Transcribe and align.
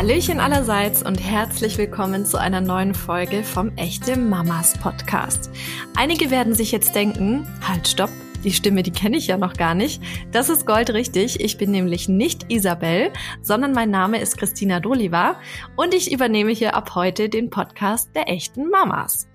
Hallöchen 0.00 0.40
allerseits 0.40 1.02
und 1.02 1.16
herzlich 1.16 1.76
willkommen 1.76 2.24
zu 2.24 2.38
einer 2.38 2.62
neuen 2.62 2.94
Folge 2.94 3.44
vom 3.44 3.76
Echte 3.76 4.16
Mamas 4.16 4.72
Podcast. 4.78 5.50
Einige 5.94 6.30
werden 6.30 6.54
sich 6.54 6.72
jetzt 6.72 6.94
denken, 6.94 7.46
halt, 7.68 7.86
stopp, 7.86 8.08
die 8.42 8.52
Stimme, 8.54 8.82
die 8.82 8.92
kenne 8.92 9.18
ich 9.18 9.26
ja 9.26 9.36
noch 9.36 9.52
gar 9.52 9.74
nicht. 9.74 10.02
Das 10.32 10.48
ist 10.48 10.66
goldrichtig. 10.66 11.40
Ich 11.40 11.58
bin 11.58 11.70
nämlich 11.70 12.08
nicht 12.08 12.50
Isabel, 12.50 13.12
sondern 13.42 13.72
mein 13.72 13.90
Name 13.90 14.18
ist 14.20 14.38
Christina 14.38 14.80
Doliva 14.80 15.38
und 15.76 15.92
ich 15.92 16.10
übernehme 16.10 16.52
hier 16.52 16.74
ab 16.74 16.94
heute 16.94 17.28
den 17.28 17.50
Podcast 17.50 18.16
der 18.16 18.26
echten 18.30 18.70
Mamas. 18.70 19.28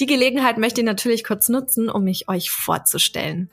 Die 0.00 0.06
Gelegenheit 0.06 0.58
möchte 0.58 0.80
ich 0.80 0.84
natürlich 0.84 1.22
kurz 1.22 1.48
nutzen, 1.48 1.88
um 1.88 2.02
mich 2.02 2.28
euch 2.28 2.50
vorzustellen. 2.50 3.48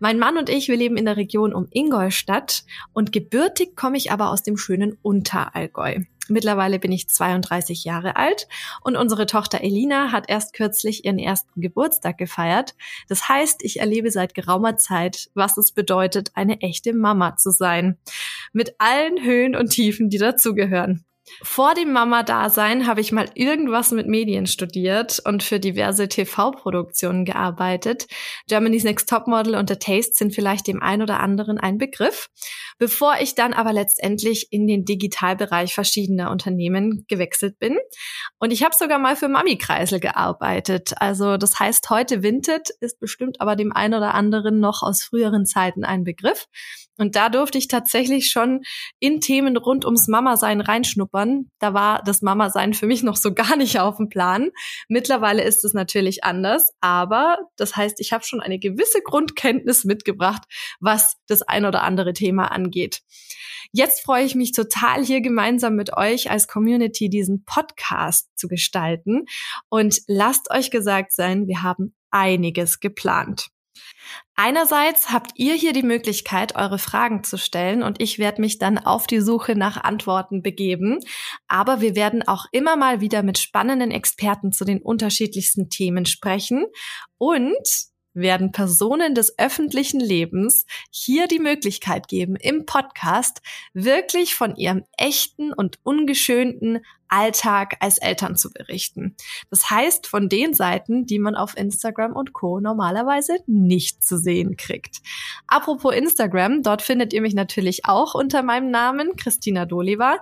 Mein 0.00 0.18
Mann 0.18 0.36
und 0.36 0.48
ich, 0.48 0.66
wir 0.66 0.76
leben 0.76 0.96
in 0.96 1.04
der 1.04 1.16
Region 1.16 1.54
um 1.54 1.68
Ingolstadt 1.70 2.64
und 2.92 3.12
gebürtig 3.12 3.76
komme 3.76 3.96
ich 3.96 4.10
aber 4.10 4.30
aus 4.30 4.42
dem 4.42 4.56
schönen 4.56 4.98
Unterallgäu. 5.02 6.00
Mittlerweile 6.28 6.80
bin 6.80 6.90
ich 6.90 7.08
32 7.08 7.84
Jahre 7.84 8.16
alt 8.16 8.48
und 8.80 8.96
unsere 8.96 9.26
Tochter 9.26 9.60
Elina 9.60 10.10
hat 10.10 10.28
erst 10.28 10.52
kürzlich 10.54 11.04
ihren 11.04 11.18
ersten 11.20 11.60
Geburtstag 11.60 12.18
gefeiert. 12.18 12.74
Das 13.08 13.28
heißt, 13.28 13.62
ich 13.62 13.78
erlebe 13.78 14.10
seit 14.10 14.34
geraumer 14.34 14.76
Zeit, 14.76 15.30
was 15.34 15.56
es 15.58 15.70
bedeutet, 15.70 16.32
eine 16.34 16.60
echte 16.60 16.92
Mama 16.92 17.36
zu 17.36 17.50
sein. 17.50 17.98
Mit 18.52 18.74
allen 18.78 19.22
Höhen 19.22 19.54
und 19.54 19.68
Tiefen, 19.68 20.08
die 20.10 20.18
dazugehören. 20.18 21.04
Vor 21.42 21.74
dem 21.74 21.92
Mama-Dasein 21.92 22.86
habe 22.86 23.00
ich 23.00 23.10
mal 23.10 23.30
irgendwas 23.34 23.92
mit 23.92 24.06
Medien 24.06 24.46
studiert 24.46 25.22
und 25.24 25.42
für 25.42 25.58
diverse 25.58 26.06
TV-Produktionen 26.06 27.24
gearbeitet. 27.24 28.06
Germany's 28.46 28.84
Next 28.84 29.08
Topmodel 29.08 29.54
und 29.54 29.70
The 29.70 29.76
Taste 29.76 30.12
sind 30.14 30.34
vielleicht 30.34 30.66
dem 30.66 30.82
einen 30.82 31.02
oder 31.02 31.20
anderen 31.20 31.58
ein 31.58 31.78
Begriff. 31.78 32.28
Bevor 32.78 33.14
ich 33.20 33.34
dann 33.34 33.54
aber 33.54 33.72
letztendlich 33.72 34.48
in 34.50 34.66
den 34.66 34.84
Digitalbereich 34.84 35.74
verschiedener 35.74 36.30
Unternehmen 36.30 37.06
gewechselt 37.08 37.58
bin. 37.58 37.78
Und 38.38 38.52
ich 38.52 38.62
habe 38.62 38.74
sogar 38.74 38.98
mal 38.98 39.16
für 39.16 39.28
Mami 39.28 39.56
Kreisel 39.56 40.00
gearbeitet. 40.00 40.92
Also 40.96 41.38
das 41.38 41.58
heißt, 41.58 41.88
heute 41.88 42.22
Vinted 42.22 42.68
ist 42.80 43.00
bestimmt 43.00 43.40
aber 43.40 43.56
dem 43.56 43.72
einen 43.72 43.94
oder 43.94 44.12
anderen 44.14 44.60
noch 44.60 44.82
aus 44.82 45.02
früheren 45.02 45.46
Zeiten 45.46 45.84
ein 45.84 46.04
Begriff. 46.04 46.46
Und 46.96 47.16
da 47.16 47.28
durfte 47.28 47.58
ich 47.58 47.68
tatsächlich 47.68 48.30
schon 48.30 48.62
in 49.00 49.20
Themen 49.20 49.56
rund 49.56 49.84
ums 49.84 50.06
Mama-Sein 50.06 50.60
reinschnuppern. 50.60 51.13
Da 51.58 51.74
war 51.74 52.02
das 52.02 52.22
Mama-Sein 52.22 52.74
für 52.74 52.86
mich 52.86 53.02
noch 53.02 53.16
so 53.16 53.32
gar 53.34 53.56
nicht 53.56 53.78
auf 53.78 53.96
dem 53.96 54.08
Plan. 54.08 54.50
Mittlerweile 54.88 55.42
ist 55.44 55.64
es 55.64 55.74
natürlich 55.74 56.24
anders, 56.24 56.72
aber 56.80 57.38
das 57.56 57.76
heißt, 57.76 58.00
ich 58.00 58.12
habe 58.12 58.24
schon 58.24 58.40
eine 58.40 58.58
gewisse 58.58 59.00
Grundkenntnis 59.02 59.84
mitgebracht, 59.84 60.42
was 60.80 61.16
das 61.26 61.42
ein 61.42 61.64
oder 61.64 61.82
andere 61.82 62.12
Thema 62.12 62.50
angeht. 62.50 63.02
Jetzt 63.72 64.02
freue 64.04 64.24
ich 64.24 64.34
mich 64.34 64.52
total, 64.52 65.04
hier 65.04 65.20
gemeinsam 65.20 65.74
mit 65.74 65.96
euch 65.96 66.30
als 66.30 66.46
Community 66.48 67.08
diesen 67.08 67.44
Podcast 67.44 68.28
zu 68.36 68.48
gestalten. 68.48 69.24
Und 69.68 70.00
lasst 70.06 70.50
euch 70.50 70.70
gesagt 70.70 71.12
sein, 71.12 71.48
wir 71.48 71.62
haben 71.62 71.94
einiges 72.10 72.80
geplant. 72.80 73.48
Einerseits 74.36 75.10
habt 75.12 75.32
ihr 75.36 75.54
hier 75.54 75.72
die 75.72 75.84
Möglichkeit, 75.84 76.56
eure 76.56 76.78
Fragen 76.78 77.22
zu 77.22 77.38
stellen 77.38 77.82
und 77.82 78.02
ich 78.02 78.18
werde 78.18 78.40
mich 78.40 78.58
dann 78.58 78.78
auf 78.78 79.06
die 79.06 79.20
Suche 79.20 79.54
nach 79.54 79.82
Antworten 79.82 80.42
begeben. 80.42 80.98
Aber 81.46 81.80
wir 81.80 81.94
werden 81.94 82.26
auch 82.26 82.46
immer 82.50 82.76
mal 82.76 83.00
wieder 83.00 83.22
mit 83.22 83.38
spannenden 83.38 83.90
Experten 83.90 84.52
zu 84.52 84.64
den 84.64 84.82
unterschiedlichsten 84.82 85.70
Themen 85.70 86.04
sprechen 86.04 86.66
und 87.16 87.54
werden 88.14 88.52
Personen 88.52 89.14
des 89.14 89.38
öffentlichen 89.38 90.00
Lebens 90.00 90.66
hier 90.90 91.26
die 91.26 91.40
Möglichkeit 91.40 92.08
geben, 92.08 92.36
im 92.36 92.64
Podcast 92.64 93.42
wirklich 93.72 94.34
von 94.34 94.56
ihrem 94.56 94.84
echten 94.96 95.52
und 95.52 95.78
ungeschönten 95.82 96.84
Alltag 97.08 97.76
als 97.80 97.98
Eltern 97.98 98.36
zu 98.36 98.52
berichten. 98.52 99.16
Das 99.50 99.70
heißt, 99.70 100.06
von 100.06 100.28
den 100.28 100.54
Seiten, 100.54 101.06
die 101.06 101.18
man 101.18 101.34
auf 101.34 101.56
Instagram 101.56 102.12
und 102.12 102.32
Co 102.32 102.60
normalerweise 102.60 103.38
nicht 103.46 104.02
zu 104.02 104.18
sehen 104.18 104.56
kriegt. 104.56 104.98
Apropos 105.46 105.94
Instagram, 105.94 106.62
dort 106.62 106.82
findet 106.82 107.12
ihr 107.12 107.22
mich 107.22 107.34
natürlich 107.34 107.84
auch 107.84 108.14
unter 108.14 108.42
meinem 108.42 108.70
Namen 108.70 109.16
Christina 109.16 109.66
Doliva 109.66 110.18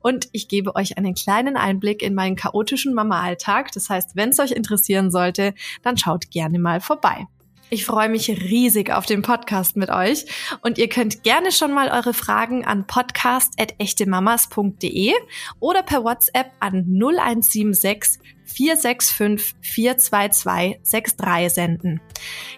und 0.00 0.28
ich 0.32 0.48
gebe 0.48 0.74
euch 0.76 0.98
einen 0.98 1.14
kleinen 1.14 1.56
Einblick 1.56 2.02
in 2.02 2.14
meinen 2.14 2.36
chaotischen 2.36 2.94
Mama-Alltag. 2.94 3.72
Das 3.72 3.90
heißt, 3.90 4.16
wenn 4.16 4.30
es 4.30 4.38
euch 4.38 4.52
interessieren 4.52 5.10
sollte, 5.10 5.54
dann 5.82 5.96
schaut 5.96 6.30
gerne 6.30 6.58
mal 6.58 6.80
vorbei. 6.80 7.26
Ich 7.68 7.84
freue 7.84 8.08
mich 8.08 8.28
riesig 8.28 8.92
auf 8.92 9.06
den 9.06 9.22
Podcast 9.22 9.76
mit 9.76 9.90
euch 9.90 10.26
und 10.62 10.78
ihr 10.78 10.88
könnt 10.88 11.24
gerne 11.24 11.50
schon 11.50 11.74
mal 11.74 11.88
eure 11.88 12.14
Fragen 12.14 12.64
an 12.64 12.86
podcast.echtemamas.de 12.86 15.12
oder 15.58 15.82
per 15.82 16.04
WhatsApp 16.04 16.52
an 16.60 16.84
0176 16.86 18.20
465 18.44 19.56
422 19.60 21.16
63 21.16 21.52
senden. 21.52 22.00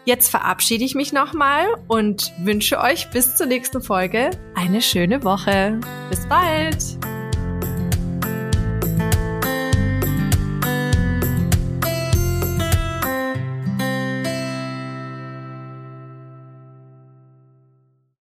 Jetzt 0.05 0.29
verabschiede 0.29 0.85
ich 0.85 0.95
mich 0.95 1.15
nochmal 1.15 1.67
und 1.89 2.31
wünsche 2.41 2.79
euch 2.79 3.09
bis 3.11 3.37
zur 3.37 3.47
nächsten 3.47 3.81
Folge 3.81 4.29
eine 4.55 4.83
schöne 4.83 5.25
Woche. 5.25 5.81
Bis 6.11 6.29
bald! 6.29 7.18